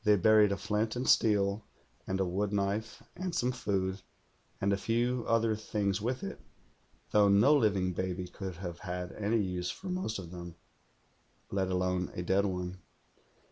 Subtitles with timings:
[0.03, 1.63] They buried a flint and steel
[2.07, 4.01] and a woodknife and some food,
[4.59, 6.39] and a few other things with it,
[7.11, 10.55] though no living baby could have had any use for most of them,
[11.51, 12.79] let alone a dead one.